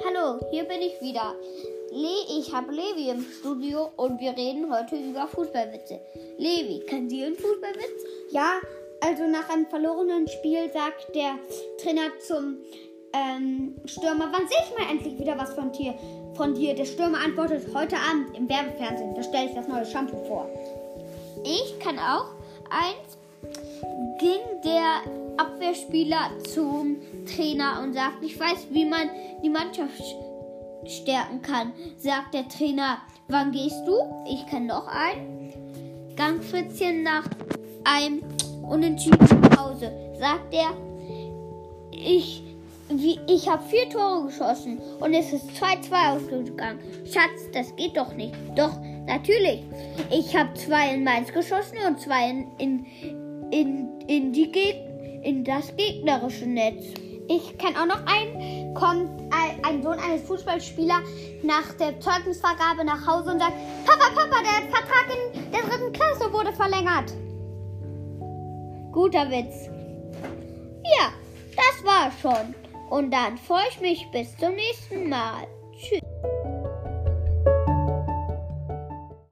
[0.00, 1.34] Hallo, hier bin ich wieder.
[1.90, 6.00] Le ich habe Levi im Studio und wir reden heute über Fußballwitze.
[6.38, 8.04] Levi, kann Sie einen Fußballwitz?
[8.30, 8.54] Ja,
[9.00, 11.38] also nach einem verlorenen Spiel sagt der
[11.80, 12.56] Trainer zum
[13.12, 15.94] ähm, Stürmer, wann sehe ich mal endlich wieder was von dir?
[16.34, 16.74] Von dir.
[16.74, 19.14] Der Stürmer antwortet heute Abend im Werbefernsehen.
[19.14, 20.48] Da stelle ich das neue Shampoo vor.
[21.44, 22.32] Ich kann auch
[22.70, 23.21] eins.
[25.36, 26.96] Abwehrspieler zum
[27.26, 29.08] Trainer und sagt, ich weiß, wie man
[29.42, 30.02] die Mannschaft
[30.86, 31.72] stärken kann.
[31.96, 33.94] Sagt der Trainer, wann gehst du?
[34.26, 35.52] Ich kann noch ein.
[36.16, 37.24] Gangfritzchen nach
[37.84, 38.22] einem
[38.62, 39.92] Unentschieden nach Hause.
[40.18, 40.70] Sagt er,
[41.90, 42.42] ich,
[43.26, 46.80] ich habe vier Tore geschossen und es ist 2-2 ausgegangen.
[47.04, 48.34] Schatz, das geht doch nicht.
[48.54, 49.62] Doch, natürlich.
[50.10, 52.86] Ich habe zwei in Mainz geschossen und zwei in, in,
[53.50, 54.91] in, in, die Geg
[55.22, 56.84] in das gegnerische Netz.
[57.28, 59.10] Ich kenne auch noch einen, kommt
[59.62, 61.02] ein Sohn eines Fußballspielers
[61.42, 63.54] nach der Zeugnisvergabe nach Hause und sagt,
[63.86, 67.12] Papa, Papa, der Vertrag in der dritten Klasse wurde verlängert.
[68.92, 69.68] Guter Witz.
[70.98, 71.12] Ja,
[71.56, 72.54] das war schon.
[72.90, 75.46] Und dann freue ich mich bis zum nächsten Mal.
[75.78, 76.11] Tschüss.